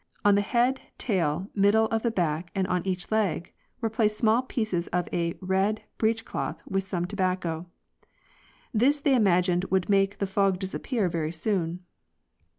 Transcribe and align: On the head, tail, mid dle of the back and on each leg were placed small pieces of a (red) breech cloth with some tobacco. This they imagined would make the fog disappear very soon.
On 0.25 0.33
the 0.33 0.41
head, 0.41 0.81
tail, 0.97 1.47
mid 1.53 1.73
dle 1.73 1.85
of 1.91 2.01
the 2.01 2.09
back 2.09 2.49
and 2.55 2.65
on 2.65 2.81
each 2.87 3.11
leg 3.11 3.53
were 3.81 3.89
placed 3.91 4.17
small 4.17 4.41
pieces 4.41 4.87
of 4.87 5.07
a 5.13 5.37
(red) 5.41 5.83
breech 5.99 6.25
cloth 6.25 6.59
with 6.65 6.83
some 6.83 7.05
tobacco. 7.05 7.67
This 8.73 8.99
they 8.99 9.13
imagined 9.13 9.65
would 9.65 9.89
make 9.89 10.17
the 10.17 10.25
fog 10.25 10.57
disappear 10.57 11.07
very 11.07 11.31
soon. 11.31 11.81